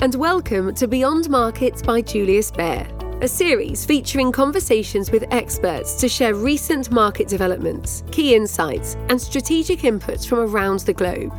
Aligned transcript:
and 0.00 0.14
welcome 0.16 0.74
to 0.74 0.86
Beyond 0.86 1.30
Markets 1.30 1.80
by 1.80 2.02
Julius 2.02 2.50
Baer, 2.50 2.86
a 3.22 3.28
series 3.28 3.86
featuring 3.86 4.30
conversations 4.30 5.10
with 5.10 5.24
experts 5.30 5.94
to 5.94 6.06
share 6.06 6.34
recent 6.34 6.90
market 6.90 7.28
developments, 7.28 8.04
key 8.10 8.34
insights, 8.34 8.94
and 9.08 9.18
strategic 9.20 9.80
inputs 9.80 10.28
from 10.28 10.40
around 10.40 10.80
the 10.80 10.92
globe. 10.92 11.32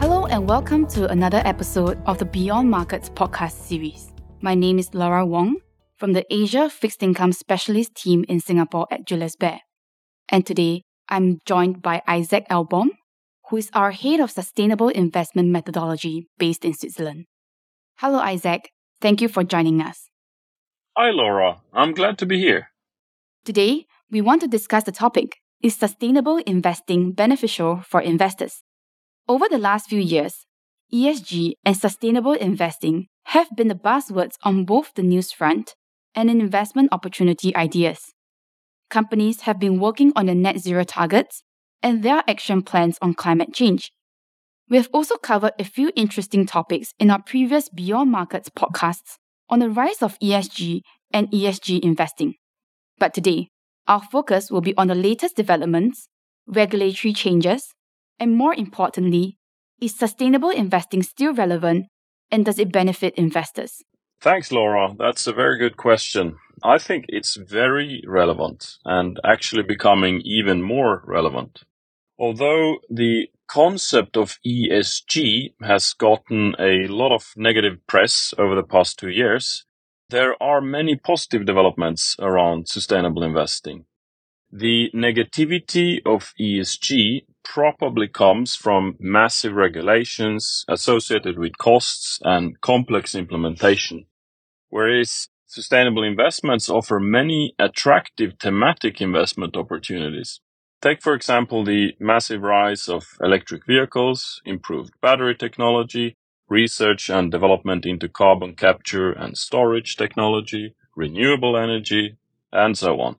Hello, 0.00 0.26
and 0.26 0.48
welcome 0.48 0.88
to 0.88 1.08
another 1.08 1.40
episode 1.44 2.02
of 2.06 2.18
the 2.18 2.24
Beyond 2.24 2.68
Markets 2.68 3.08
podcast 3.08 3.52
series. 3.52 4.12
My 4.40 4.56
name 4.56 4.80
is 4.80 4.92
Laura 4.92 5.24
Wong 5.24 5.58
from 5.94 6.14
the 6.14 6.26
Asia 6.34 6.68
Fixed 6.68 7.00
Income 7.00 7.34
Specialist 7.34 7.94
team 7.94 8.24
in 8.28 8.40
Singapore 8.40 8.88
at 8.90 9.06
Julius 9.06 9.36
Baer. 9.36 9.60
And 10.30 10.44
today, 10.44 10.82
I'm 11.08 11.38
joined 11.46 11.80
by 11.80 12.02
Isak 12.08 12.48
Ahlbom, 12.48 12.88
who 13.52 13.58
is 13.58 13.68
our 13.74 13.90
head 13.90 14.18
of 14.18 14.30
sustainable 14.30 14.88
investment 14.88 15.50
methodology 15.50 16.26
based 16.38 16.64
in 16.64 16.72
Switzerland. 16.72 17.26
Hello, 17.96 18.18
Isak. 18.26 18.70
Thank 18.98 19.20
you 19.20 19.28
for 19.28 19.44
joining 19.44 19.82
us. 19.82 20.08
Hi, 20.96 21.10
Laura. 21.10 21.60
I'm 21.70 21.92
glad 21.92 22.16
to 22.20 22.26
be 22.26 22.40
here. 22.40 22.68
Today, 23.44 23.84
we 24.10 24.22
want 24.22 24.40
to 24.40 24.48
discuss 24.48 24.84
the 24.84 24.92
topic 25.04 25.36
Is 25.62 25.76
sustainable 25.76 26.38
investing 26.38 27.12
beneficial 27.12 27.82
for 27.86 28.00
investors? 28.00 28.64
Over 29.28 29.46
the 29.50 29.62
last 29.68 29.86
few 29.86 30.00
years, 30.00 30.46
ESG 30.90 31.52
and 31.62 31.76
sustainable 31.76 32.32
investing 32.32 33.06
have 33.36 33.48
been 33.54 33.68
the 33.68 33.84
buzzwords 33.88 34.36
on 34.42 34.64
both 34.64 34.94
the 34.94 35.04
news 35.04 35.30
front 35.30 35.76
and 36.14 36.30
in 36.30 36.40
investment 36.40 36.88
opportunity 36.90 37.54
ideas. 37.54 38.14
Companies 38.88 39.42
have 39.42 39.60
been 39.60 39.78
working 39.78 40.10
on 40.16 40.24
their 40.26 40.40
net 40.46 40.58
zero 40.58 40.84
targets 40.84 41.44
and 41.82 42.02
their 42.02 42.22
action 42.28 42.62
plans 42.62 42.98
on 43.02 43.14
climate 43.14 43.52
change. 43.52 43.92
We 44.68 44.76
have 44.76 44.88
also 44.92 45.16
covered 45.16 45.52
a 45.58 45.64
few 45.64 45.92
interesting 45.96 46.46
topics 46.46 46.94
in 46.98 47.10
our 47.10 47.22
previous 47.22 47.68
Beyond 47.68 48.10
Markets 48.10 48.48
podcasts 48.48 49.16
on 49.48 49.58
the 49.58 49.68
rise 49.68 50.02
of 50.02 50.18
ESG 50.20 50.80
and 51.12 51.30
ESG 51.30 51.80
investing. 51.80 52.34
But 52.98 53.12
today, 53.12 53.48
our 53.86 54.00
focus 54.00 54.50
will 54.50 54.60
be 54.60 54.76
on 54.76 54.86
the 54.86 54.94
latest 54.94 55.36
developments, 55.36 56.08
regulatory 56.46 57.12
changes, 57.12 57.74
and 58.18 58.36
more 58.36 58.54
importantly, 58.54 59.36
is 59.80 59.94
sustainable 59.94 60.50
investing 60.50 61.02
still 61.02 61.34
relevant 61.34 61.86
and 62.30 62.44
does 62.44 62.58
it 62.58 62.72
benefit 62.72 63.14
investors? 63.16 63.82
Thanks, 64.20 64.52
Laura. 64.52 64.94
That's 64.96 65.26
a 65.26 65.32
very 65.32 65.58
good 65.58 65.76
question. 65.76 66.36
I 66.62 66.78
think 66.78 67.06
it's 67.08 67.36
very 67.36 68.02
relevant 68.06 68.78
and 68.84 69.18
actually 69.24 69.64
becoming 69.64 70.22
even 70.24 70.62
more 70.62 71.02
relevant. 71.04 71.64
Although 72.22 72.78
the 72.88 73.30
concept 73.48 74.16
of 74.16 74.38
ESG 74.46 75.54
has 75.60 75.92
gotten 75.92 76.54
a 76.56 76.86
lot 76.86 77.12
of 77.12 77.32
negative 77.36 77.84
press 77.88 78.32
over 78.38 78.54
the 78.54 78.62
past 78.62 78.96
two 78.96 79.08
years, 79.08 79.66
there 80.08 80.40
are 80.40 80.60
many 80.60 80.94
positive 80.94 81.44
developments 81.44 82.14
around 82.20 82.68
sustainable 82.68 83.24
investing. 83.24 83.86
The 84.52 84.88
negativity 84.94 85.98
of 86.06 86.32
ESG 86.40 87.22
probably 87.42 88.06
comes 88.06 88.54
from 88.54 88.94
massive 89.00 89.54
regulations 89.54 90.64
associated 90.68 91.40
with 91.40 91.58
costs 91.58 92.20
and 92.22 92.60
complex 92.60 93.16
implementation, 93.16 94.06
whereas 94.68 95.28
sustainable 95.46 96.04
investments 96.04 96.68
offer 96.68 97.00
many 97.00 97.56
attractive 97.58 98.34
thematic 98.40 99.00
investment 99.00 99.56
opportunities. 99.56 100.40
Take, 100.82 101.00
for 101.00 101.14
example, 101.14 101.62
the 101.62 101.94
massive 102.00 102.42
rise 102.42 102.88
of 102.88 103.16
electric 103.20 103.64
vehicles, 103.66 104.42
improved 104.44 104.92
battery 105.00 105.36
technology, 105.36 106.16
research 106.48 107.08
and 107.08 107.30
development 107.30 107.86
into 107.86 108.08
carbon 108.08 108.56
capture 108.56 109.12
and 109.12 109.38
storage 109.38 109.94
technology, 109.96 110.74
renewable 110.96 111.56
energy, 111.56 112.16
and 112.52 112.76
so 112.76 113.00
on. 113.00 113.16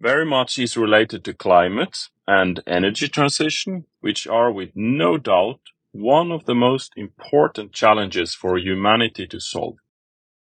Very 0.00 0.24
much 0.24 0.56
is 0.56 0.76
related 0.76 1.24
to 1.24 1.34
climate 1.34 2.10
and 2.28 2.62
energy 2.64 3.08
transition, 3.08 3.86
which 4.00 4.28
are 4.28 4.52
with 4.52 4.70
no 4.76 5.18
doubt 5.18 5.58
one 5.90 6.30
of 6.30 6.44
the 6.44 6.54
most 6.54 6.92
important 6.96 7.72
challenges 7.72 8.36
for 8.36 8.56
humanity 8.56 9.26
to 9.26 9.40
solve. 9.40 9.78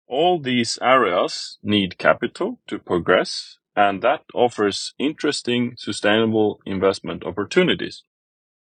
All 0.07 0.39
these 0.39 0.79
areas 0.83 1.57
need 1.63 1.97
capital 1.97 2.61
to 2.67 2.79
progress 2.79 3.57
and 3.75 4.03
that 4.03 4.23
offers 4.35 4.95
interesting 4.99 5.75
sustainable 5.79 6.61
investment 6.67 7.25
opportunities. 7.25 8.03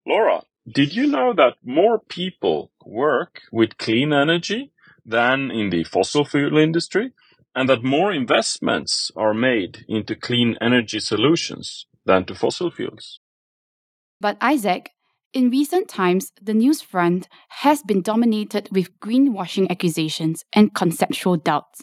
Laura, 0.07 0.43
did 0.69 0.95
you 0.95 1.07
know 1.07 1.33
that 1.33 1.57
more 1.65 1.99
people 1.99 2.73
work 2.85 3.43
with 3.53 3.79
clean 3.79 4.13
energy 4.13 4.73
than 5.05 5.51
in 5.51 5.71
the 5.71 5.85
fossil 5.85 6.25
fuel 6.25 6.59
industry? 6.59 7.13
And 7.55 7.71
that 7.71 7.83
more 7.83 8.13
investments 8.13 9.11
are 9.17 9.33
made 9.33 9.87
into 9.89 10.15
clean 10.15 10.59
energy 10.61 11.01
solutions 11.01 11.87
than 12.05 12.27
to 12.27 12.35
fossil 12.35 12.71
fuels. 12.71 13.19
But 14.21 14.37
Isak, 14.43 14.91
in 15.33 15.51
recent 15.51 15.89
times, 15.89 16.33
the 16.41 16.53
news 16.53 16.83
front 16.83 17.29
has 17.49 17.83
been 17.83 18.03
dominated 18.03 18.69
with 18.73 18.99
greenwashing 19.01 19.71
accusations 19.71 20.45
and 20.53 20.75
conceptual 20.75 21.37
doubts 21.37 21.83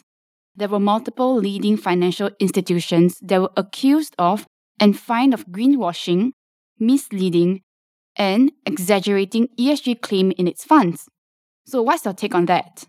there 0.56 0.68
were 0.68 0.80
multiple 0.80 1.34
leading 1.34 1.76
financial 1.76 2.30
institutions 2.38 3.18
that 3.22 3.40
were 3.40 3.50
accused 3.56 4.14
of 4.18 4.46
and 4.80 4.98
fined 4.98 5.34
of 5.34 5.46
greenwashing, 5.46 6.32
misleading, 6.78 7.62
and 8.16 8.52
exaggerating 8.66 9.48
ESG 9.58 10.00
claim 10.00 10.32
in 10.32 10.46
its 10.46 10.64
funds. 10.64 11.08
So 11.66 11.82
what's 11.82 12.04
your 12.04 12.14
take 12.14 12.34
on 12.34 12.46
that? 12.46 12.84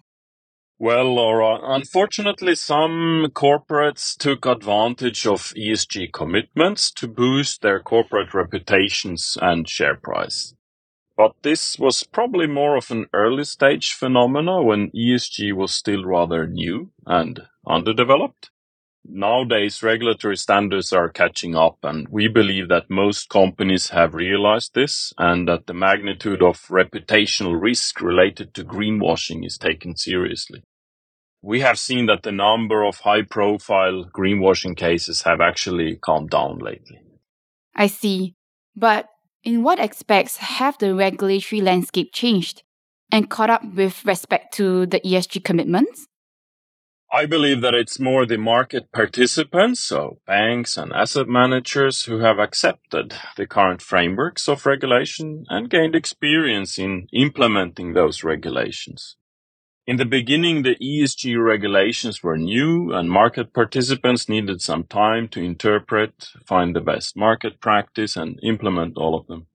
Well, 0.77 1.15
Laura, 1.15 1.59
unfortunately, 1.63 2.55
some 2.55 3.27
corporates 3.33 4.17
took 4.17 4.45
advantage 4.45 5.25
of 5.25 5.53
ESG 5.55 6.11
commitments 6.11 6.91
to 6.93 7.07
boost 7.07 7.61
their 7.61 7.79
corporate 7.79 8.33
reputations 8.33 9.37
and 9.41 9.69
share 9.69 9.95
price. 9.95 10.53
But 11.15 11.31
this 11.43 11.79
was 11.79 12.03
probably 12.03 12.45
more 12.45 12.75
of 12.75 12.91
an 12.91 13.05
early 13.13 13.45
stage 13.45 13.93
phenomena 13.93 14.61
when 14.61 14.91
ESG 14.91 15.53
was 15.53 15.73
still 15.73 16.03
rather 16.03 16.45
new 16.45 16.91
and 17.05 17.47
underdeveloped. 17.67 18.51
Nowadays, 19.07 19.83
regulatory 19.83 20.35
standards 20.35 20.91
are 20.91 21.09
catching 21.09 21.55
up, 21.55 21.77
and 21.83 22.07
we 22.09 22.27
believe 22.27 22.69
that 22.69 22.89
most 22.89 23.29
companies 23.29 23.89
have 23.89 24.15
realized 24.15 24.73
this 24.73 25.13
and 25.17 25.47
that 25.47 25.67
the 25.67 25.73
magnitude 25.73 26.41
of 26.41 26.59
reputational 26.69 27.61
risk 27.61 28.01
related 28.01 28.53
to 28.55 28.63
greenwashing 28.63 29.45
is 29.45 29.59
taken 29.59 29.95
seriously. 29.95 30.63
We 31.43 31.59
have 31.59 31.77
seen 31.77 32.07
that 32.07 32.23
the 32.23 32.31
number 32.31 32.83
of 32.83 33.01
high 33.01 33.21
profile 33.21 34.09
greenwashing 34.11 34.75
cases 34.75 35.21
have 35.21 35.39
actually 35.39 35.97
calmed 35.97 36.31
down 36.31 36.57
lately. 36.57 36.99
I 37.75 37.85
see. 37.85 38.33
But 38.75 39.07
in 39.43 39.61
what 39.61 39.77
aspects 39.79 40.37
have 40.37 40.79
the 40.79 40.95
regulatory 40.95 41.61
landscape 41.61 42.11
changed 42.11 42.63
and 43.11 43.29
caught 43.29 43.51
up 43.51 43.63
with 43.75 44.03
respect 44.03 44.55
to 44.55 44.87
the 44.87 44.99
ESG 45.01 45.43
commitments? 45.43 46.07
I 47.15 47.25
believe 47.25 47.61
that 47.61 47.73
it's 47.73 47.97
more 47.97 48.25
the 48.25 48.37
market 48.37 48.91
participants, 48.91 49.79
so 49.79 50.19
banks 50.27 50.75
and 50.75 50.91
asset 50.91 51.29
managers, 51.29 52.01
who 52.01 52.19
have 52.19 52.39
accepted 52.39 53.13
the 53.37 53.47
current 53.47 53.81
frameworks 53.81 54.49
of 54.49 54.65
regulation 54.65 55.45
and 55.47 55.69
gained 55.69 55.95
experience 55.95 56.77
in 56.77 57.07
implementing 57.13 57.93
those 57.93 58.25
regulations. 58.25 59.15
In 59.87 59.95
the 59.95 60.03
beginning, 60.03 60.63
the 60.63 60.75
ESG 60.75 61.41
regulations 61.41 62.21
were 62.21 62.35
new 62.35 62.91
and 62.91 63.09
market 63.09 63.53
participants 63.53 64.27
needed 64.27 64.59
some 64.59 64.83
time 64.83 65.29
to 65.29 65.41
interpret, 65.41 66.27
find 66.45 66.75
the 66.75 66.81
best 66.81 67.15
market 67.15 67.61
practice 67.61 68.17
and 68.17 68.37
implement 68.43 68.97
all 68.97 69.17
of 69.17 69.27
them. 69.27 69.47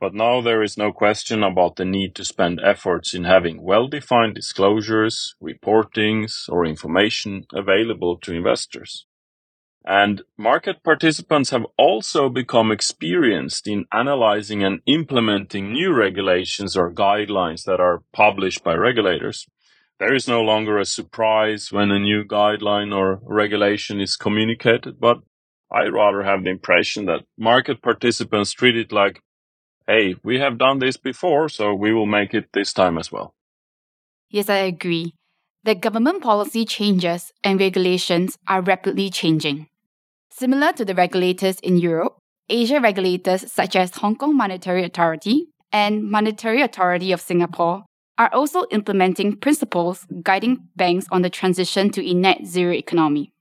But 0.00 0.14
now 0.14 0.40
there 0.40 0.62
is 0.62 0.78
no 0.78 0.92
question 0.92 1.42
about 1.42 1.76
the 1.76 1.84
need 1.84 2.14
to 2.14 2.24
spend 2.24 2.60
efforts 2.62 3.14
in 3.14 3.24
having 3.24 3.62
well-defined 3.62 4.34
disclosures, 4.34 5.34
reportings, 5.42 6.48
or 6.48 6.64
information 6.64 7.44
available 7.52 8.16
to 8.18 8.32
investors. 8.32 9.06
And 9.84 10.22
market 10.36 10.84
participants 10.84 11.50
have 11.50 11.64
also 11.76 12.28
become 12.28 12.70
experienced 12.70 13.66
in 13.66 13.86
analyzing 13.92 14.62
and 14.62 14.80
implementing 14.86 15.72
new 15.72 15.94
regulations 15.94 16.76
or 16.76 16.92
guidelines 16.92 17.64
that 17.64 17.80
are 17.80 18.02
published 18.12 18.62
by 18.62 18.74
regulators. 18.74 19.46
There 19.98 20.14
is 20.14 20.28
no 20.28 20.42
longer 20.42 20.78
a 20.78 20.84
surprise 20.84 21.72
when 21.72 21.90
a 21.90 21.98
new 21.98 22.22
guideline 22.24 22.94
or 22.94 23.20
regulation 23.24 24.00
is 24.00 24.14
communicated, 24.14 25.00
but 25.00 25.18
I 25.72 25.88
rather 25.88 26.22
have 26.22 26.44
the 26.44 26.50
impression 26.50 27.06
that 27.06 27.24
market 27.36 27.82
participants 27.82 28.52
treat 28.52 28.76
it 28.76 28.92
like, 28.92 29.22
hey, 29.88 30.14
we 30.22 30.38
have 30.38 30.58
done 30.58 30.78
this 30.78 30.98
before, 30.98 31.48
so 31.48 31.74
we 31.74 31.92
will 31.92 32.06
make 32.06 32.34
it 32.34 32.52
this 32.52 32.72
time 32.72 32.98
as 32.98 33.10
well. 33.10 33.34
Yes, 34.28 34.50
I 34.50 34.58
agree. 34.58 35.14
The 35.64 35.74
government 35.74 36.22
policy 36.22 36.64
changes 36.64 37.32
and 37.42 37.58
regulations 37.58 38.38
are 38.46 38.60
rapidly 38.60 39.10
changing. 39.10 39.66
Similar 40.30 40.72
to 40.74 40.84
the 40.84 40.94
regulators 40.94 41.58
in 41.60 41.78
Europe, 41.78 42.18
Asia 42.48 42.80
regulators 42.80 43.50
such 43.50 43.74
as 43.74 43.96
Hong 43.96 44.16
Kong 44.16 44.36
Monetary 44.36 44.84
Authority 44.84 45.48
and 45.72 46.04
Monetary 46.04 46.62
Authority 46.62 47.10
of 47.10 47.20
Singapore 47.20 47.84
are 48.18 48.32
also 48.32 48.64
implementing 48.70 49.36
principles 49.36 50.06
guiding 50.22 50.68
banks 50.76 51.06
on 51.10 51.22
the 51.22 51.30
transition 51.30 51.90
to 51.90 52.06
a 52.06 52.14
net 52.14 52.46
zero 52.46 52.72
economy. 52.72 53.32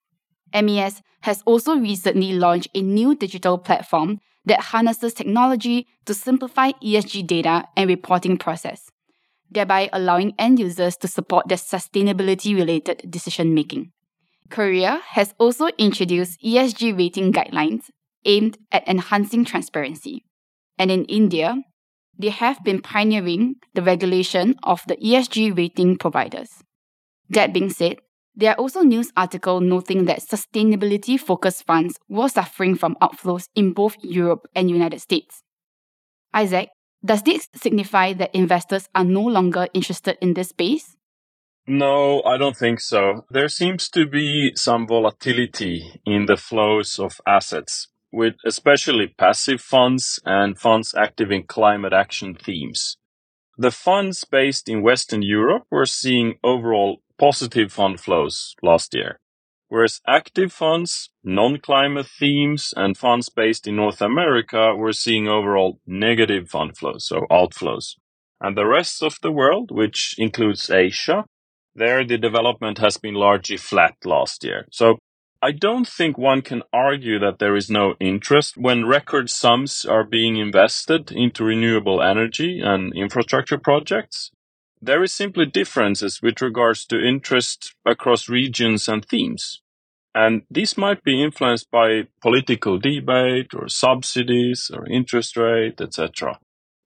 MAS 0.53 1.01
has 1.21 1.41
also 1.45 1.75
recently 1.75 2.33
launched 2.33 2.69
a 2.73 2.81
new 2.81 3.15
digital 3.15 3.57
platform 3.57 4.19
that 4.47 4.61
harnesses 4.71 5.13
technology 5.13 5.85
to 6.05 6.13
simplify 6.13 6.71
ESG 6.83 7.27
data 7.27 7.65
and 7.75 7.89
reporting 7.89 8.37
process, 8.37 8.89
thereby 9.51 9.89
allowing 9.91 10.33
end 10.39 10.57
users 10.57 10.95
to 10.97 11.07
support 11.07 11.49
their 11.49 11.57
sustainability 11.57 12.55
related 12.55 13.03
decision 13.09 13.53
making. 13.53 13.91
Korea 14.49 15.01
has 15.09 15.33
also 15.37 15.67
introduced 15.77 16.41
ESG 16.41 16.97
rating 16.97 17.33
guidelines 17.33 17.89
aimed 18.23 18.57
at 18.71 18.87
enhancing 18.87 19.43
transparency. 19.43 20.23
And 20.77 20.89
in 20.91 21.03
India, 21.05 21.57
they 22.17 22.29
have 22.29 22.63
been 22.63 22.81
pioneering 22.81 23.55
the 23.73 23.81
regulation 23.81 24.55
of 24.63 24.81
the 24.87 24.95
ESG 24.95 25.57
rating 25.57 25.97
providers. 25.97 26.63
That 27.29 27.53
being 27.53 27.69
said, 27.69 27.97
there 28.37 28.51
are 28.51 28.57
also 28.57 28.81
news 28.81 29.11
articles 29.17 29.63
noting 29.63 30.05
that 30.05 30.19
sustainability 30.19 31.19
focused 31.19 31.65
funds 31.65 31.99
were 32.07 32.29
suffering 32.29 32.75
from 32.75 32.95
outflows 33.01 33.49
in 33.55 33.73
both 33.73 33.97
Europe 34.01 34.47
and 34.55 34.69
United 34.69 35.01
States. 35.01 35.41
Isak, 36.35 36.69
does 37.03 37.23
this 37.23 37.47
signify 37.55 38.13
that 38.13 38.35
investors 38.35 38.89
are 38.93 39.03
no 39.03 39.23
longer 39.23 39.67
interested 39.73 40.17
in 40.21 40.35
this 40.35 40.49
space? 40.49 40.95
No, 41.65 42.21
I 42.23 42.37
don't 42.37 42.55
think 42.55 42.79
so. 42.79 43.25
There 43.31 43.49
seems 43.49 43.89
to 43.89 44.05
be 44.05 44.51
some 44.55 44.87
volatility 44.87 45.99
in 46.05 46.27
the 46.27 46.37
flows 46.37 46.99
of 46.99 47.19
assets 47.27 47.87
with 48.11 48.35
especially 48.45 49.07
passive 49.17 49.61
funds 49.61 50.19
and 50.25 50.59
funds 50.59 50.93
active 50.95 51.31
in 51.31 51.43
climate 51.43 51.91
action 51.91 52.35
themes. 52.35 52.97
The 53.57 53.71
funds 53.71 54.23
based 54.23 54.69
in 54.69 54.83
Western 54.83 55.23
Europe 55.23 55.63
were 55.71 55.87
seeing 55.87 56.35
overall 56.43 57.01
positive 57.19 57.71
fund 57.71 57.99
flows 57.99 58.55
last 58.61 58.93
year, 58.93 59.19
whereas 59.67 60.01
active 60.07 60.51
funds, 60.51 61.09
non-climate 61.23 62.07
themes, 62.07 62.73
and 62.75 62.97
funds 62.97 63.29
based 63.29 63.67
in 63.67 63.75
North 63.75 64.01
America 64.01 64.75
were 64.75 64.93
seeing 64.93 65.27
overall 65.27 65.79
negative 65.85 66.49
fund 66.49 66.77
flows, 66.77 67.05
so 67.05 67.25
outflows. 67.31 67.95
And 68.39 68.55
the 68.55 68.67
rest 68.67 69.01
of 69.01 69.17
the 69.21 69.31
world, 69.31 69.71
which 69.71 70.15
includes 70.17 70.69
Asia, 70.69 71.25
there 71.75 72.05
the 72.05 72.17
development 72.17 72.79
has 72.79 72.97
been 72.97 73.13
largely 73.13 73.57
flat 73.57 73.95
last 74.03 74.43
year. 74.43 74.67
So 74.71 74.97
I 75.41 75.51
don't 75.51 75.87
think 75.87 76.17
one 76.17 76.41
can 76.41 76.63
argue 76.73 77.19
that 77.19 77.37
there 77.37 77.55
is 77.55 77.69
no 77.69 77.93
interest 77.99 78.57
when 78.57 78.87
record 78.87 79.29
sums 79.29 79.85
are 79.85 80.03
being 80.03 80.37
invested 80.37 81.11
into 81.11 81.43
renewable 81.43 82.01
energy 82.01 82.59
and 82.59 82.91
infrastructure 82.95 83.59
projects. 83.59 84.31
There 84.81 85.03
is 85.03 85.13
simply 85.13 85.45
differences 85.45 86.21
with 86.21 86.41
regards 86.41 86.85
to 86.85 87.03
interest 87.03 87.73
across 87.85 88.29
regions 88.29 88.87
and 88.87 89.03
themes. 89.03 89.61
And 90.13 90.43
this 90.49 90.77
might 90.77 91.03
be 91.03 91.23
influenced 91.23 91.69
by 91.71 92.07
political 92.21 92.79
debate 92.79 93.53
or 93.53 93.69
subsidies 93.69 94.71
or 94.73 94.87
interest 94.87 95.37
rate, 95.37 95.79
etc. 95.81 96.39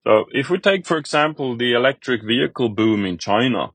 So 0.04 0.24
if 0.32 0.50
we 0.50 0.58
take, 0.58 0.86
for 0.86 0.96
example, 0.96 1.56
the 1.56 1.72
electric 1.74 2.22
vehicle 2.24 2.70
boom 2.70 3.04
in 3.04 3.18
China, 3.18 3.70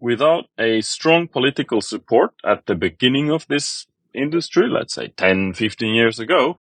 without 0.00 0.46
a 0.58 0.80
strong 0.80 1.28
political 1.28 1.80
support 1.80 2.32
at 2.44 2.66
the 2.66 2.74
beginning 2.74 3.30
of 3.30 3.46
this 3.48 3.86
industry, 4.14 4.68
let's 4.68 4.94
say 4.94 5.08
10, 5.16 5.52
15 5.52 5.94
years 5.94 6.18
ago, 6.18 6.56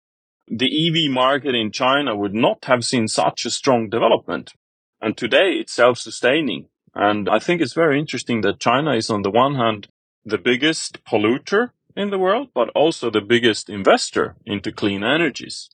the 0.48 0.66
EV 0.66 1.10
market 1.10 1.54
in 1.54 1.70
China 1.70 2.16
would 2.16 2.34
not 2.34 2.64
have 2.64 2.84
seen 2.84 3.08
such 3.08 3.44
a 3.44 3.50
strong 3.50 3.88
development. 3.88 4.52
And 5.00 5.16
today 5.16 5.52
it's 5.60 5.72
self-sustaining. 5.72 6.66
And 6.98 7.28
I 7.28 7.38
think 7.38 7.60
it's 7.60 7.74
very 7.74 7.96
interesting 8.00 8.40
that 8.40 8.58
China 8.58 8.92
is 8.92 9.08
on 9.08 9.22
the 9.22 9.30
one 9.30 9.54
hand 9.54 9.86
the 10.24 10.36
biggest 10.36 11.04
polluter 11.04 11.70
in 11.96 12.10
the 12.10 12.18
world, 12.18 12.48
but 12.52 12.70
also 12.70 13.08
the 13.08 13.20
biggest 13.20 13.70
investor 13.70 14.34
into 14.44 14.72
clean 14.72 15.04
energies. 15.04 15.70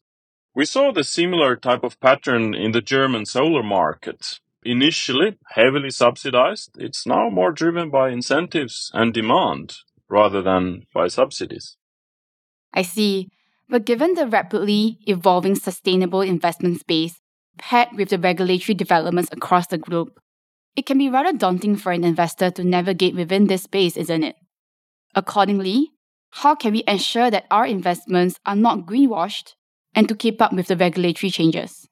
We 0.54 0.66
saw 0.66 0.92
the 0.92 1.02
similar 1.02 1.56
type 1.56 1.82
of 1.82 1.98
pattern 1.98 2.54
in 2.54 2.72
the 2.72 2.82
German 2.82 3.24
solar 3.24 3.62
market. 3.62 4.38
Initially 4.64 5.38
heavily 5.48 5.90
subsidized, 5.90 6.72
it's 6.78 7.06
now 7.06 7.30
more 7.30 7.52
driven 7.52 7.90
by 7.90 8.10
incentives 8.10 8.90
and 8.92 9.14
demand 9.14 9.76
rather 10.10 10.42
than 10.42 10.86
by 10.92 11.08
subsidies. 11.08 11.78
I 12.74 12.82
see. 12.82 13.30
But 13.70 13.86
given 13.86 14.12
the 14.12 14.26
rapidly 14.26 14.98
evolving 15.06 15.54
sustainable 15.54 16.20
investment 16.20 16.80
space, 16.80 17.18
paired 17.56 17.88
with 17.94 18.10
the 18.10 18.18
regulatory 18.18 18.74
developments 18.74 19.30
across 19.32 19.66
the 19.68 19.78
globe, 19.78 20.12
it 20.76 20.86
can 20.86 20.98
be 20.98 21.08
rather 21.08 21.32
daunting 21.32 21.76
for 21.76 21.92
an 21.92 22.04
investor 22.04 22.50
to 22.50 22.64
navigate 22.64 23.14
within 23.14 23.46
this 23.46 23.62
space, 23.62 23.96
isn't 23.96 24.24
it? 24.24 24.36
Accordingly, 25.14 25.92
how 26.30 26.54
can 26.54 26.72
we 26.72 26.82
ensure 26.88 27.30
that 27.30 27.46
our 27.50 27.64
investments 27.64 28.40
are 28.44 28.56
not 28.56 28.86
greenwashed 28.86 29.54
and 29.94 30.08
to 30.08 30.16
keep 30.16 30.42
up 30.42 30.52
with 30.52 30.66
the 30.66 30.76
regulatory 30.76 31.30
changes? 31.30 31.88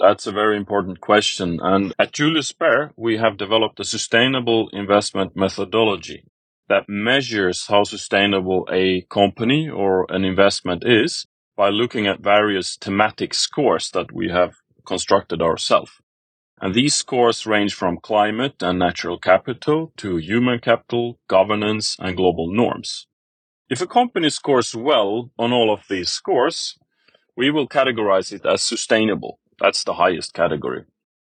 That's 0.00 0.26
a 0.26 0.32
very 0.32 0.56
important 0.56 1.00
question. 1.00 1.60
And 1.62 1.94
at 1.98 2.12
Julius 2.12 2.52
Baer, 2.52 2.92
we 2.96 3.18
have 3.18 3.36
developed 3.36 3.78
a 3.78 3.84
sustainable 3.84 4.68
investment 4.72 5.36
methodology 5.36 6.24
that 6.68 6.88
measures 6.88 7.66
how 7.68 7.84
sustainable 7.84 8.66
a 8.72 9.02
company 9.10 9.68
or 9.68 10.06
an 10.08 10.24
investment 10.24 10.82
is 10.84 11.26
by 11.56 11.68
looking 11.68 12.06
at 12.08 12.20
various 12.20 12.76
thematic 12.80 13.34
scores 13.34 13.90
that 13.90 14.10
we 14.12 14.30
have 14.30 14.54
constructed 14.84 15.40
ourselves. 15.40 15.92
And 16.62 16.74
these 16.74 16.94
scores 16.94 17.44
range 17.44 17.74
from 17.74 17.98
climate 17.98 18.62
and 18.62 18.78
natural 18.78 19.18
capital 19.18 19.92
to 19.96 20.18
human 20.18 20.60
capital, 20.60 21.18
governance, 21.26 21.96
and 21.98 22.16
global 22.16 22.54
norms. 22.54 23.08
If 23.68 23.80
a 23.80 23.86
company 23.88 24.30
scores 24.30 24.72
well 24.72 25.32
on 25.36 25.52
all 25.52 25.74
of 25.74 25.80
these 25.90 26.12
scores, 26.12 26.78
we 27.36 27.50
will 27.50 27.66
categorize 27.66 28.32
it 28.32 28.46
as 28.46 28.62
sustainable. 28.62 29.40
That's 29.58 29.82
the 29.82 29.94
highest 29.94 30.34
category. 30.34 30.84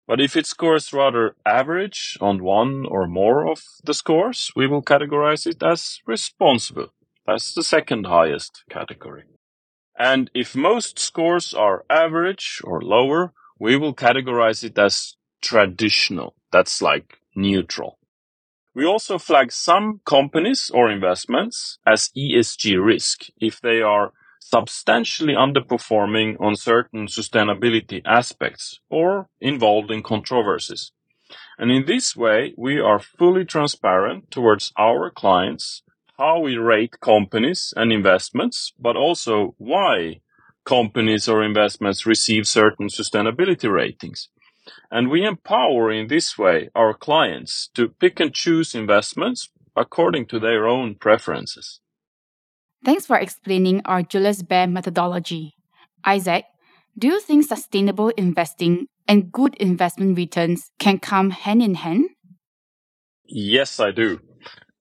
But 0.06 0.20
if 0.20 0.36
it 0.36 0.46
scores 0.46 0.92
rather 0.92 1.34
average 1.44 2.16
on 2.20 2.44
one 2.44 2.87
or 2.87 3.08
more 3.08 3.50
of 3.50 3.60
the 3.82 3.94
scores, 3.94 4.52
we 4.54 4.69
will 4.69 4.84
categorize 4.84 5.48
it 5.48 5.60
as 5.64 5.98
responsible. 6.06 6.92
That's 7.26 7.52
the 7.54 7.64
second 7.64 8.06
highest 8.06 8.62
category. 8.70 9.25
And 9.98 10.30
if 10.32 10.54
most 10.54 11.00
scores 11.00 11.52
are 11.52 11.84
average 11.90 12.60
or 12.62 12.80
lower, 12.80 13.32
we 13.58 13.76
will 13.76 13.94
categorize 13.94 14.62
it 14.62 14.78
as 14.78 15.16
traditional. 15.44 16.34
That's 16.50 16.80
like 16.80 17.18
neutral. 17.36 17.98
We 18.74 18.84
also 18.84 19.18
flag 19.18 19.52
some 19.52 20.00
companies 20.04 20.70
or 20.74 20.90
investments 20.90 21.78
as 21.86 22.10
ESG 22.16 22.84
risk 22.84 23.26
if 23.40 23.60
they 23.60 23.80
are 23.80 24.12
substantially 24.40 25.34
underperforming 25.34 26.40
on 26.40 26.56
certain 26.56 27.06
sustainability 27.06 28.00
aspects 28.04 28.80
or 28.90 29.28
involved 29.40 29.90
in 29.90 30.02
controversies. 30.02 30.92
And 31.58 31.70
in 31.70 31.84
this 31.86 32.16
way, 32.16 32.52
we 32.56 32.80
are 32.80 32.98
fully 32.98 33.44
transparent 33.44 34.30
towards 34.30 34.72
our 34.76 35.10
clients, 35.10 35.82
how 36.18 36.40
we 36.40 36.56
rate 36.56 37.00
companies 37.00 37.72
and 37.76 37.92
investments, 37.92 38.72
but 38.78 38.96
also 38.96 39.54
why 39.58 40.20
companies 40.64 41.28
or 41.28 41.44
investments 41.44 42.06
receive 42.06 42.48
certain 42.48 42.88
sustainability 42.88 43.70
ratings. 43.70 44.28
And 44.90 45.11
we 45.11 45.25
empower 45.25 45.90
in 45.90 46.09
this 46.09 46.38
way 46.38 46.71
our 46.75 46.94
clients 46.94 47.68
to 47.75 47.88
pick 47.88 48.21
and 48.21 48.33
choose 48.33 48.75
investments 48.75 49.49
according 49.76 50.26
to 50.26 50.38
their 50.38 50.66
own 50.66 50.94
preferences. 50.94 51.80
Thanks 52.85 53.06
for 53.06 53.16
explaining 53.16 53.83
our 53.85 54.02
Julius 54.02 54.42
Baer 54.42 54.66
methodology. 54.66 55.54
Isak, 56.06 56.44
do 56.99 57.09
you 57.09 57.21
think 57.21 57.44
sustainable 57.44 58.11
investing 58.11 58.87
and 59.09 59.33
good 59.33 59.54
investment 59.56 60.16
returns 60.16 60.71
can 60.78 60.99
come 60.99 61.30
hand 61.30 61.62
in 61.62 61.75
hand? 61.75 62.06
Yes, 63.26 63.80
I 63.80 63.90
do. 63.90 64.21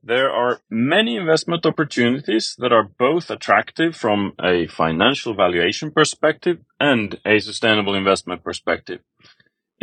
There 0.06 0.30
are 0.30 0.60
many 0.70 1.16
investment 1.16 1.66
opportunities 1.66 2.56
that 2.60 2.74
are 2.74 2.84
both 2.84 3.32
attractive 3.32 3.96
from 3.96 4.34
a 4.38 4.68
financial 4.68 5.34
valuation 5.34 5.92
perspective 5.92 6.58
and 6.78 7.18
a 7.25 7.40
sustainable 7.40 7.96
investment 7.96 8.44
perspective. 8.44 9.00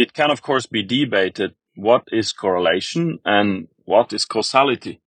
It 0.02 0.14
can, 0.14 0.30
of 0.30 0.40
course, 0.40 0.64
be 0.64 0.82
debated 0.82 1.50
what 1.74 2.04
is 2.10 2.32
correlation 2.32 3.18
and 3.26 3.68
what 3.84 4.14
is 4.14 4.24
causality. 4.24 5.02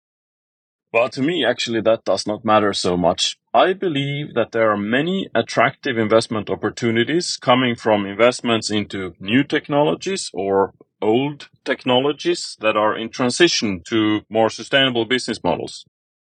But 0.92 1.12
to 1.12 1.22
me, 1.22 1.46
actually, 1.46 1.80
that 1.80 2.04
does 2.04 2.26
not 2.26 2.44
matter 2.44 2.74
so 2.74 2.98
much. 2.98 3.38
I 3.54 3.72
believe 3.72 4.34
that 4.34 4.52
there 4.52 4.70
are 4.70 4.76
many 4.76 5.30
attractive 5.34 5.96
investment 5.96 6.50
opportunities 6.50 7.38
coming 7.38 7.74
from 7.74 8.04
investments 8.04 8.70
into 8.70 9.14
new 9.18 9.44
technologies 9.44 10.30
or 10.34 10.74
old 11.00 11.48
technologies 11.64 12.58
that 12.60 12.76
are 12.76 12.94
in 12.94 13.08
transition 13.08 13.80
to 13.88 14.20
more 14.28 14.50
sustainable 14.50 15.06
business 15.06 15.42
models. 15.42 15.86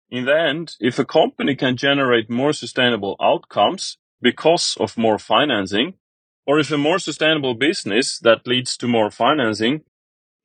In 0.10 0.26
the 0.26 0.38
end, 0.38 0.76
if 0.82 1.00
a 1.00 1.06
company 1.06 1.56
can 1.56 1.78
generate 1.78 2.30
more 2.30 2.52
sustainable 2.52 3.16
outcomes 3.22 3.98
because 4.22 4.76
of 4.82 4.98
more 4.98 5.18
financing, 5.18 5.94
or 6.50 6.58
if 6.58 6.72
a 6.72 6.78
more 6.80 6.98
sustainable 6.98 7.54
business 7.54 8.18
that 8.18 8.48
leads 8.48 8.76
to 8.76 8.88
more 8.88 9.12
financing 9.12 9.82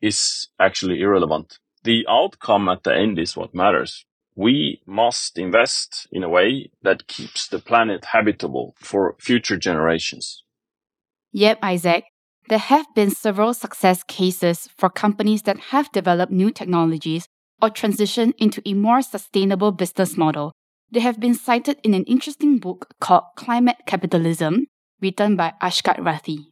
is 0.02 0.49
actually 0.61 1.00
irrelevant. 1.00 1.58
The 1.82 2.04
outcome 2.06 2.68
at 2.68 2.82
the 2.82 2.94
end 2.94 3.18
is 3.18 3.38
what 3.38 3.54
matters. 3.54 4.04
We 4.37 4.82
must 4.84 5.38
invest 5.38 6.06
in 6.12 6.23
a 6.23 6.28
way 6.28 6.70
that 6.82 7.06
keeps 7.06 7.49
the 7.49 7.58
planet 7.58 8.04
habitable 8.04 8.75
for 8.78 9.16
future 9.18 9.56
generations. 9.56 10.44
Yep, 11.32 11.61
Isak. 11.64 12.04
There 12.50 12.58
have 12.58 12.87
been 12.94 13.11
several 13.11 13.54
success 13.54 14.02
cases 14.02 14.68
for 14.76 14.90
companies 14.90 15.44
that 15.44 15.73
have 15.73 15.90
developed 15.92 16.32
new 16.32 16.50
technologies 16.50 17.26
or 17.62 17.70
transitioned 17.70 18.34
into 18.37 18.61
a 18.66 18.75
more 18.75 19.00
sustainable 19.00 19.73
business 19.73 20.18
model. 20.18 20.52
They 20.92 21.00
have 21.00 21.18
been 21.18 21.34
cited 21.34 21.78
in 21.82 21.94
an 21.94 22.04
interesting 22.04 22.58
book 22.58 22.92
called 23.00 23.25
Climate 23.37 23.78
Capitalism, 23.87 24.66
written 25.00 25.36
by 25.36 25.52
Akshat 25.62 25.98
Rathi. 25.98 26.46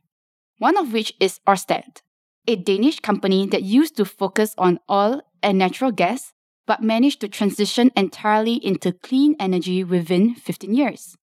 One 0.58 0.76
of 0.76 0.92
which 0.92 1.12
is 1.20 1.40
Orsted, 1.46 2.02
a 2.46 2.56
Danish 2.56 3.00
company 3.00 3.46
that 3.46 3.62
used 3.62 3.96
to 3.96 4.04
focus 4.04 4.54
on 4.58 4.80
oil 4.90 5.22
and 5.42 5.58
natural 5.58 5.92
gas, 5.92 6.32
but 6.66 6.82
managed 6.82 7.20
to 7.20 7.28
transition 7.28 7.90
entirely 7.96 8.54
into 8.54 8.92
clean 8.92 9.34
energy 9.40 9.82
within 9.82 10.34
15 10.34 10.74
years. 10.74 11.16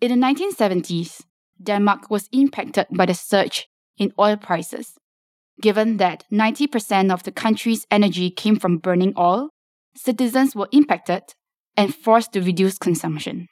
In 0.00 0.10
the 0.10 0.26
1970s, 0.26 1.22
Denmark 1.62 2.10
was 2.10 2.28
impacted 2.32 2.86
by 2.90 3.06
the 3.06 3.14
surge 3.14 3.68
in 3.96 4.12
oil 4.18 4.36
prices. 4.36 4.94
Given 5.60 5.98
that 5.98 6.24
90% 6.32 7.12
of 7.12 7.22
the 7.22 7.30
country's 7.30 7.86
energy 7.90 8.30
came 8.30 8.56
from 8.56 8.78
burning 8.78 9.14
oil, 9.16 9.50
citizens 9.94 10.56
were 10.56 10.68
impacted 10.72 11.22
and 11.76 11.94
forced 11.94 12.32
to 12.32 12.42
reduce 12.42 12.78
consumption. 12.78 13.48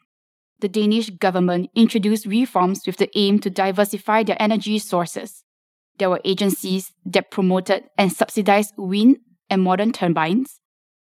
The 0.61 0.69
Danish 0.69 1.11
government 1.11 1.71
introduced 1.75 2.27
reforms 2.27 2.83
with 2.87 2.97
the 2.99 3.11
aim 3.17 3.39
to 3.41 3.51
diversify 3.51 4.23
their 4.23 4.41
energy 4.41 4.79
sources. 4.79 5.43
There 5.99 6.11
were 6.11 6.21
agencies 6.25 6.93
that 7.05 7.31
promoted 7.31 7.85
and 7.97 8.13
subsidized 8.13 8.75
wind 8.77 9.19
and 9.49 9.63
modern 9.63 9.93
turbines, 9.93 10.61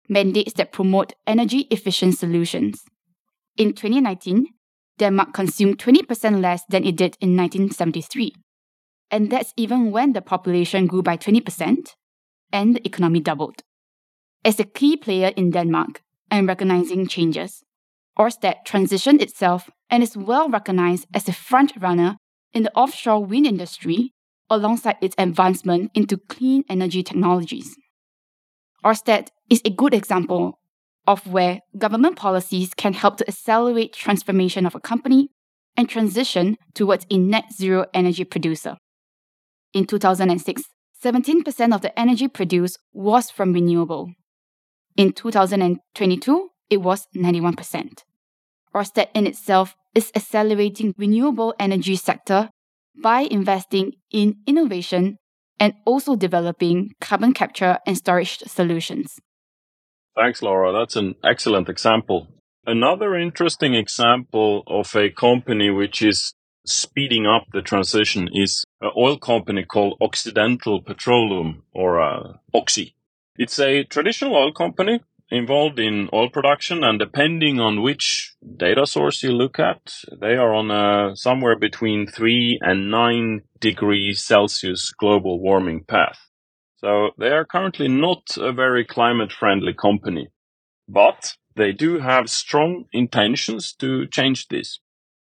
mandates 0.10 0.54
that 0.54 0.72
promote 0.72 1.14
energy 1.26 1.68
efficient 1.72 2.18
solutions. 2.18 2.84
In 3.58 3.74
2019, 3.74 4.48
Denmark 4.98 5.34
consumed 5.34 5.78
20% 5.80 6.42
less 6.42 6.64
than 6.70 6.84
it 6.84 6.96
did 6.96 7.18
in 7.22 7.36
1973 7.36 8.34
and 9.14 9.30
that's 9.30 9.54
even 9.56 9.92
when 9.92 10.14
the 10.14 10.24
population 10.24 10.88
grew 10.88 11.04
by 11.04 11.16
20% 11.16 11.94
and 12.52 12.76
the 12.76 12.84
economy 12.84 13.20
doubled. 13.20 13.62
As 14.44 14.60
a 14.60 14.64
key 14.64 14.98
player 14.98 15.32
in 15.38 15.52
Denmark 15.52 16.02
and 16.32 16.48
recognizing 16.48 17.08
changes, 17.08 17.64
Orsted 18.18 18.66
transitioned 18.66 19.22
itself 19.22 19.70
and 19.90 20.04
is 20.04 20.16
well 20.16 20.50
recognized 20.50 21.08
as 21.14 21.28
a 21.28 21.34
front 21.34 21.74
runner 21.80 22.18
in 22.54 22.64
the 22.64 22.74
offshore 22.74 23.26
wind 23.26 23.48
industry 23.48 24.12
alongside 24.50 24.98
its 25.02 25.16
advancement 25.18 25.90
into 25.96 26.18
clean 26.18 26.64
energy 26.70 27.02
technologies. 27.02 27.76
Orsted 28.86 29.30
is 29.50 29.62
a 29.66 29.72
good 29.72 29.94
example 29.94 30.60
of 31.08 31.26
where 31.28 31.60
government 31.78 32.16
policies 32.16 32.74
can 32.74 32.94
help 32.94 33.18
to 33.18 33.28
accelerate 33.28 33.94
transformation 33.94 34.66
of 34.66 34.76
a 34.76 34.80
company 34.80 35.30
and 35.76 35.90
transition 35.90 36.58
towards 36.74 37.06
a 37.10 37.18
net 37.18 37.46
zero 37.52 37.86
energy 37.94 38.24
producer. 38.24 38.78
In 39.74 39.86
2006, 39.86 40.62
17% 41.04 41.76
of 41.76 41.82
the 41.82 42.00
energy 42.00 42.28
produced 42.28 42.78
was 42.94 43.32
from 43.32 43.54
renewable. 43.54 44.12
In 44.96 45.12
2022, 45.12 46.50
it 46.74 46.82
was 46.82 47.08
91%. 47.16 48.04
Orsted 48.76 49.08
in 49.14 49.28
itself 49.28 49.76
is 49.94 50.12
accelerating 50.16 50.96
renewable 50.98 51.54
energy 51.60 51.96
sector 51.96 52.50
by 53.02 53.22
investing 53.22 53.94
in 54.12 54.38
innovation 54.48 55.18
and 55.60 55.74
also 55.86 56.16
developing 56.16 56.92
carbon 57.00 57.34
capture 57.34 57.78
and 57.86 57.96
storage 57.96 58.40
solutions. 58.40 59.20
Thanks, 60.16 60.42
Laura. 60.42 60.74
That's 60.74 60.96
an 60.96 61.16
excellent 61.24 61.70
example. 61.70 62.28
Another 62.66 63.16
interesting 63.16 63.76
example 63.76 64.64
of 64.68 64.96
a 64.96 65.10
company 65.10 65.70
which 65.70 66.02
is 66.02 66.34
speeding 66.66 67.28
up 67.28 67.44
the 67.52 67.62
transition 67.62 68.30
is 68.34 68.64
an 68.82 68.92
oil 68.98 69.18
company 69.18 69.64
called 69.64 69.98
Occidental 70.02 70.82
Petroleum 70.82 71.64
or 71.74 72.02
uh, 72.02 72.34
Oxy. 72.54 72.96
It's 73.38 73.60
a 73.60 73.84
traditional 73.84 74.36
oil 74.36 74.54
company 74.54 75.02
involved 75.34 75.80
in 75.80 76.10
oil 76.14 76.30
production 76.30 76.84
and 76.84 77.00
depending 77.00 77.60
on 77.60 77.82
which 77.82 78.36
data 78.58 78.86
source 78.86 79.24
you 79.24 79.32
look 79.32 79.58
at, 79.58 79.96
they 80.22 80.36
are 80.36 80.54
on 80.54 80.70
a 80.70 81.16
somewhere 81.16 81.58
between 81.58 82.06
3 82.06 82.60
and 82.62 82.92
9 82.92 83.42
degrees 83.60 84.24
Celsius 84.24 84.92
global 84.92 85.42
warming 85.42 85.84
path. 85.86 86.20
So 86.76 87.10
they 87.18 87.30
are 87.30 87.46
currently 87.46 87.88
not 87.88 88.38
a 88.38 88.54
very 88.54 88.86
climate 88.86 89.32
friendly 89.32 89.74
company, 89.74 90.28
but 90.88 91.34
they 91.56 91.72
do 91.72 92.00
have 92.00 92.30
strong 92.30 92.86
intentions 92.92 93.74
to 93.80 94.06
change 94.08 94.48
this. 94.50 94.80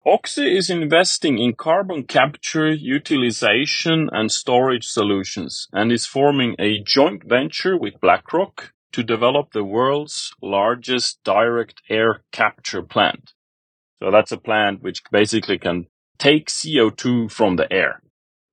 Oxy 0.04 0.56
is 0.56 0.70
investing 0.70 1.38
in 1.38 1.54
carbon 1.54 2.04
capture, 2.04 2.70
utilization, 2.70 4.08
and 4.12 4.30
storage 4.30 4.86
solutions 4.86 5.66
and 5.72 5.90
is 5.90 6.06
forming 6.06 6.54
a 6.58 6.80
joint 6.84 7.24
venture 7.24 7.76
with 7.76 8.00
BlackRock 8.00 8.72
to 8.96 9.02
develop 9.02 9.52
the 9.52 9.62
world's 9.62 10.34
largest 10.40 11.22
direct 11.22 11.82
air 11.90 12.22
capture 12.32 12.80
plant. 12.80 13.34
So 13.98 14.10
that's 14.10 14.32
a 14.32 14.38
plant 14.38 14.82
which 14.82 15.02
basically 15.12 15.58
can 15.58 15.88
take 16.18 16.48
CO2 16.48 17.30
from 17.30 17.56
the 17.56 17.70
air. 17.70 18.00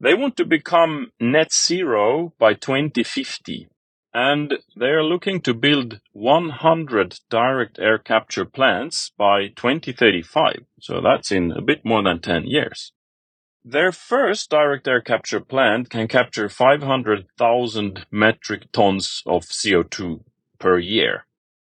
They 0.01 0.13
want 0.13 0.35
to 0.35 0.45
become 0.45 1.13
net 1.17 1.53
zero 1.53 2.33
by 2.37 2.55
2050 2.55 3.69
and 4.13 4.55
they 4.77 4.87
are 4.87 5.01
looking 5.01 5.39
to 5.43 5.53
build 5.53 6.01
100 6.11 7.19
direct 7.29 7.79
air 7.79 7.97
capture 7.97 8.43
plants 8.43 9.13
by 9.17 9.47
2035. 9.47 10.65
So 10.81 10.99
that's 10.99 11.31
in 11.31 11.53
a 11.53 11.61
bit 11.61 11.85
more 11.85 12.03
than 12.03 12.19
10 12.19 12.47
years. 12.47 12.91
Their 13.63 13.93
first 13.93 14.49
direct 14.49 14.89
air 14.89 14.99
capture 14.99 15.39
plant 15.39 15.89
can 15.89 16.09
capture 16.09 16.49
500,000 16.49 18.05
metric 18.11 18.63
tons 18.73 19.23
of 19.25 19.43
CO2 19.43 20.19
per 20.63 20.79
year. 20.79 21.25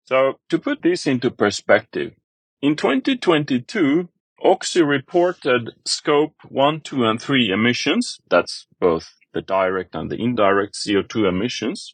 So 0.06 0.40
to 0.50 0.58
put 0.58 0.82
this 0.82 1.06
into 1.06 1.30
perspective, 1.30 2.14
in 2.60 2.76
2022, 2.76 4.10
Oxy 4.44 4.82
reported 4.82 5.70
scope 5.86 6.34
1, 6.50 6.82
2, 6.82 7.06
and 7.06 7.22
3 7.22 7.52
emissions. 7.52 8.20
That's 8.32 8.66
both 8.80 9.14
the 9.32 9.44
direct 9.44 9.94
and 9.94 10.10
the 10.10 10.16
indirect 10.16 10.74
CO2 10.74 11.30
emissions 11.30 11.94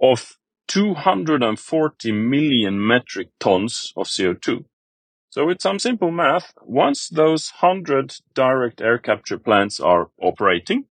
of 0.00 0.38
240 0.68 2.12
million 2.12 2.86
metric 2.86 3.28
tons 3.38 3.92
of 3.94 4.06
CO2. 4.06 4.64
So 5.28 5.44
with 5.44 5.60
some 5.60 5.78
simple 5.78 6.10
math, 6.10 6.54
once 6.62 7.10
those 7.10 7.52
100 7.60 8.16
direct 8.34 8.80
air 8.80 8.96
capture 8.96 9.38
plants 9.38 9.78
are 9.78 10.08
operating, 10.22 10.86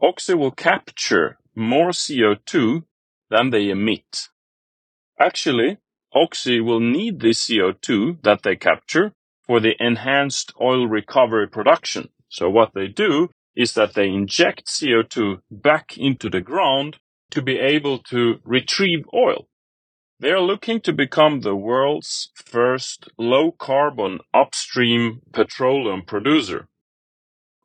Oxy 0.00 0.32
will 0.32 0.52
capture 0.52 1.36
more 1.54 1.90
CO2 1.90 2.84
than 3.28 3.50
they 3.50 3.68
emit. 3.68 4.30
Actually, 5.18 5.78
Oxy 6.12 6.60
will 6.60 6.80
need 6.80 7.20
this 7.20 7.46
CO2 7.46 8.22
that 8.22 8.42
they 8.42 8.56
capture 8.56 9.12
for 9.46 9.60
the 9.60 9.74
enhanced 9.78 10.52
oil 10.60 10.86
recovery 10.86 11.48
production. 11.48 12.08
So 12.28 12.50
what 12.50 12.72
they 12.74 12.88
do 12.88 13.30
is 13.54 13.74
that 13.74 13.94
they 13.94 14.08
inject 14.08 14.66
CO2 14.66 15.40
back 15.50 15.96
into 15.96 16.28
the 16.28 16.40
ground 16.40 16.98
to 17.30 17.42
be 17.42 17.58
able 17.58 17.98
to 17.98 18.40
retrieve 18.44 19.04
oil. 19.14 19.48
They 20.20 20.30
are 20.30 20.40
looking 20.40 20.80
to 20.82 20.92
become 20.92 21.40
the 21.40 21.56
world's 21.56 22.30
first 22.34 23.08
low 23.18 23.52
carbon 23.52 24.20
upstream 24.32 25.20
petroleum 25.32 26.02
producer. 26.02 26.68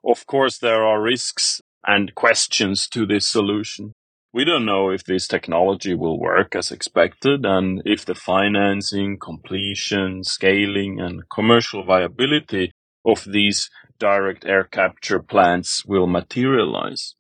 Of 0.04 0.26
course, 0.26 0.58
there 0.58 0.84
are 0.84 1.02
risks 1.02 1.62
and 1.86 2.14
questions 2.16 2.88
to 2.90 3.06
this 3.06 3.28
solution. 3.28 3.94
We 4.34 4.46
don't 4.46 4.66
know 4.66 4.90
if 4.90 5.04
this 5.04 5.28
technology 5.28 5.94
will 5.94 6.20
work 6.20 6.56
as 6.56 6.72
expected 6.72 7.46
and 7.46 7.82
if 7.86 8.06
the 8.06 8.16
financing, 8.16 9.18
completion, 9.20 10.24
scaling 10.24 11.00
and 11.02 11.24
commercial 11.30 11.84
viability 11.84 12.72
of 13.06 13.26
these 13.26 13.70
direct 14.00 14.46
air 14.46 14.64
capture 14.64 15.20
plants 15.20 15.86
will 15.86 16.08
materialize 16.08 17.16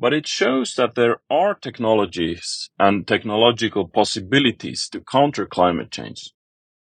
but 0.00 0.14
it 0.14 0.26
shows 0.26 0.74
that 0.76 0.94
there 0.94 1.18
are 1.28 1.54
technologies 1.54 2.70
and 2.78 3.06
technological 3.06 3.86
possibilities 3.86 4.88
to 4.88 5.00
counter 5.02 5.44
climate 5.44 5.90
change. 5.90 6.32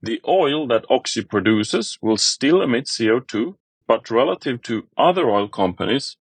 The 0.01 0.21
oil 0.27 0.69
that 0.69 0.85
Oxy 0.89 1.25
produces 1.25 1.99
will 2.01 2.17
still 2.17 2.63
emit 2.63 2.85
CO2, 2.87 3.57
but 3.89 4.11
relative 4.11 4.63
to 4.63 4.87
other 4.97 5.29
oil 5.29 5.49
companies, 5.49 6.17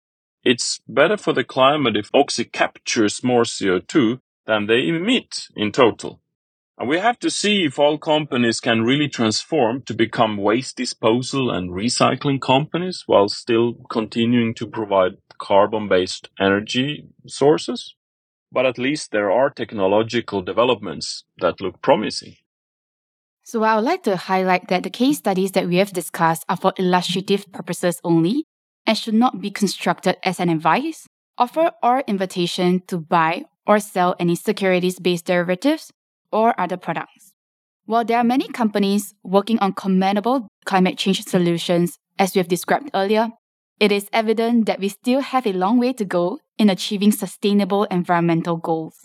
it's 0.44 0.80
better 0.86 1.16
for 1.16 1.32
the 1.32 1.44
climate 1.44 1.96
if 1.96 2.10
Oxy 2.14 2.44
captures 2.44 3.24
more 3.24 3.44
CO2 3.44 4.20
than 4.46 4.66
they 4.66 4.86
emit 4.86 5.46
in 5.56 5.72
total. 5.72 6.20
And 6.76 6.88
we 6.88 6.98
have 6.98 7.18
to 7.20 7.30
see 7.30 7.64
if 7.64 7.78
all 7.78 7.98
companies 7.98 8.60
can 8.60 8.82
really 8.82 9.08
transform 9.08 9.82
to 9.82 9.94
become 9.94 10.36
waste 10.36 10.76
disposal 10.76 11.50
and 11.50 11.70
recycling 11.70 12.40
companies 12.40 13.04
while 13.06 13.28
still 13.28 13.74
continuing 13.88 14.54
to 14.54 14.66
provide 14.66 15.12
carbon 15.38 15.88
based 15.88 16.28
energy 16.38 17.06
sources. 17.26 17.94
But 18.50 18.66
at 18.66 18.78
least 18.78 19.12
there 19.12 19.30
are 19.30 19.50
technological 19.50 20.42
developments 20.42 21.24
that 21.38 21.60
look 21.60 21.80
promising. 21.80 22.36
So 23.44 23.62
I 23.62 23.76
would 23.76 23.84
like 23.84 24.02
to 24.04 24.16
highlight 24.16 24.68
that 24.68 24.82
the 24.82 24.90
case 24.90 25.18
studies 25.18 25.52
that 25.52 25.68
we 25.68 25.76
have 25.76 25.92
discussed 25.92 26.44
are 26.48 26.56
for 26.56 26.72
illustrative 26.76 27.50
purposes 27.52 28.00
only 28.02 28.46
and 28.86 28.96
should 28.96 29.14
not 29.14 29.40
be 29.40 29.50
constructed 29.50 30.16
as 30.22 30.40
an 30.40 30.48
advice, 30.48 31.06
offer, 31.38 31.72
or 31.82 32.04
invitation 32.06 32.82
to 32.86 32.98
buy 32.98 33.44
or 33.66 33.80
sell 33.80 34.14
any 34.18 34.34
securities 34.34 34.98
based 34.98 35.26
derivatives 35.26 35.92
or 36.30 36.58
other 36.60 36.76
products. 36.76 37.32
While 37.86 38.04
there 38.04 38.18
are 38.18 38.24
many 38.24 38.48
companies 38.48 39.14
working 39.22 39.58
on 39.58 39.74
commendable 39.74 40.48
climate 40.64 40.98
change 40.98 41.22
solutions, 41.22 41.98
as 42.18 42.34
we 42.34 42.38
have 42.38 42.48
described 42.48 42.90
earlier, 42.94 43.28
it 43.80 43.92
is 43.92 44.08
evident 44.12 44.66
that 44.66 44.80
we 44.80 44.88
still 44.88 45.20
have 45.20 45.46
a 45.46 45.52
long 45.52 45.78
way 45.78 45.92
to 45.94 46.04
go 46.04 46.38
in 46.58 46.70
achieving 46.70 47.12
sustainable 47.12 47.84
environmental 47.84 48.56
goals. 48.56 49.00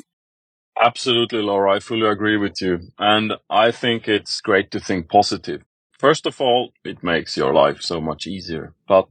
Absolutely, 0.80 1.42
Laura. 1.42 1.74
I 1.74 1.80
fully 1.80 2.08
agree 2.08 2.38
with 2.38 2.62
you. 2.62 2.80
And 2.98 3.34
I 3.50 3.72
think 3.72 4.08
it's 4.08 4.40
great 4.40 4.72
to 4.72 4.80
think 4.80 5.10
positive. 5.10 5.64
First 5.98 6.26
of 6.26 6.40
all, 6.40 6.72
it 6.86 7.04
makes 7.04 7.36
your 7.36 7.54
life 7.54 7.82
so 7.82 8.00
much 8.00 8.26
easier. 8.26 8.74
But 8.88 9.10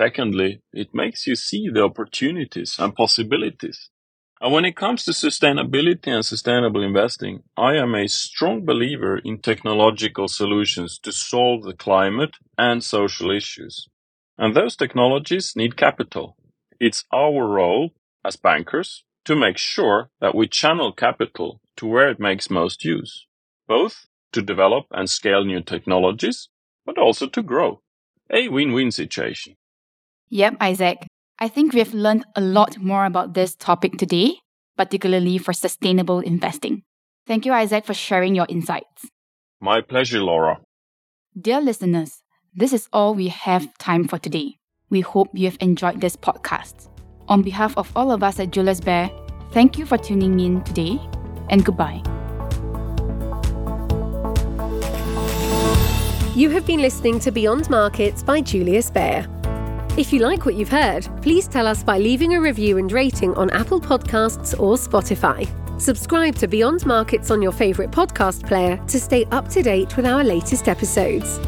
secondly, 0.00 0.62
it 0.72 0.94
makes 0.94 1.26
you 1.26 1.36
see 1.36 1.68
the 1.68 1.82
opportunities 1.82 2.76
and 2.78 2.94
possibilities. 2.94 3.90
And 4.40 4.50
when 4.54 4.64
it 4.64 4.76
comes 4.76 5.04
to 5.04 5.10
sustainability 5.10 6.08
and 6.08 6.24
sustainable 6.24 6.82
investing, 6.82 7.42
I 7.58 7.74
am 7.74 7.94
a 7.94 8.08
strong 8.08 8.64
believer 8.64 9.18
in 9.18 9.40
technological 9.40 10.28
solutions 10.28 10.98
to 11.00 11.12
solve 11.12 11.64
the 11.64 11.74
climate 11.74 12.36
and 12.56 12.82
social 12.82 13.30
issues. 13.30 13.88
And 14.38 14.56
those 14.56 14.74
technologies 14.74 15.52
need 15.54 15.76
capital. 15.76 16.36
It's 16.80 17.04
our 17.12 17.46
role 17.46 17.90
as 18.24 18.36
bankers 18.36 19.04
to 19.26 19.36
make 19.36 19.58
sure 19.58 20.08
that 20.22 20.34
we 20.34 20.48
channel 20.48 20.92
capital 20.92 21.60
to 21.76 21.86
where 21.86 22.08
it 22.08 22.18
makes 22.18 22.48
most 22.48 22.84
use, 22.84 23.26
both 23.68 24.06
to 24.32 24.40
develop 24.40 24.86
and 24.92 25.10
scale 25.10 25.44
new 25.44 25.60
technologies, 25.60 26.48
but 26.86 26.96
also 26.96 27.26
to 27.26 27.42
grow. 27.42 27.82
A 28.32 28.48
win-win 28.48 28.90
situation. 28.92 29.56
Yep, 30.30 30.56
Isak. 30.62 31.06
I 31.40 31.48
think 31.48 31.72
we 31.72 31.80
have 31.80 31.92
learned 31.92 32.24
a 32.36 32.40
lot 32.40 32.78
more 32.78 33.04
about 33.04 33.34
this 33.34 33.56
topic 33.56 33.96
today, 33.98 34.34
particularly 34.76 35.38
for 35.38 35.52
sustainable 35.52 36.20
investing. 36.20 36.82
Thank 37.26 37.46
you, 37.46 37.52
Isak, 37.52 37.84
for 37.84 37.94
sharing 37.94 38.34
your 38.36 38.46
insights. 38.48 39.08
My 39.60 39.80
pleasure, 39.80 40.20
Laura. 40.20 40.60
Dear 41.38 41.60
listeners, 41.60 42.22
this 42.54 42.72
is 42.72 42.88
all 42.92 43.14
we 43.14 43.28
have 43.28 43.76
time 43.78 44.06
for 44.06 44.18
today. 44.18 44.56
We 44.88 45.00
hope 45.00 45.30
you 45.32 45.46
have 45.46 45.58
enjoyed 45.60 46.00
this 46.00 46.16
podcast. 46.16 46.88
On 47.28 47.42
behalf 47.42 47.76
of 47.76 47.90
all 47.96 48.12
of 48.12 48.22
us 48.22 48.38
at 48.38 48.50
Julius 48.50 48.80
Baer, 48.80 49.10
thank 49.52 49.78
you 49.78 49.86
for 49.86 49.98
tuning 49.98 50.38
in 50.38 50.62
today 50.62 51.00
and 51.48 51.64
goodbye. 51.64 52.02
You 56.36 56.50
have 56.50 56.66
been 56.66 56.80
listening 56.80 57.18
to 57.20 57.32
Beyond 57.32 57.68
Markets 57.68 58.22
by 58.22 58.40
Julius 58.40 58.90
Baer. 58.90 59.26
If 59.96 60.12
you 60.12 60.20
like 60.20 60.46
what 60.46 60.54
you've 60.54 60.68
heard, 60.68 61.08
please 61.20 61.48
tell 61.48 61.66
us 61.66 61.82
by 61.82 61.98
leaving 61.98 62.34
a 62.34 62.40
review 62.40 62.78
and 62.78 62.92
rating 62.92 63.34
on 63.34 63.50
Apple 63.50 63.80
Podcasts 63.80 64.56
or 64.58 64.76
Spotify. 64.76 65.48
Subscribe 65.80 66.36
to 66.36 66.46
Beyond 66.46 66.86
Markets 66.86 67.28
on 67.30 67.42
your 67.42 67.50
favourite 67.50 67.90
podcast 67.90 68.46
player 68.46 68.76
to 68.86 69.00
stay 69.00 69.24
up 69.26 69.48
to 69.48 69.62
date 69.62 69.96
with 69.96 70.06
our 70.06 70.22
latest 70.22 70.68
episodes. 70.68 71.38